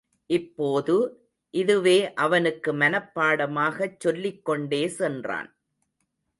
[0.29, 0.95] இப்போது,
[1.53, 2.13] இதுவே
[2.13, 5.49] அவனுக்கு மனப்பாடமாகச் சொல்லிக்கொண்டே சென்றான்.